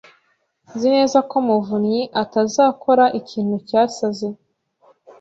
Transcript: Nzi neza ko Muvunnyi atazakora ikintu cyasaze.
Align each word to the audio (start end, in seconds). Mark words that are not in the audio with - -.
Nzi 0.73 0.87
neza 0.95 1.17
ko 1.29 1.35
Muvunnyi 1.45 2.01
atazakora 2.23 3.05
ikintu 3.19 3.55
cyasaze. 3.69 4.27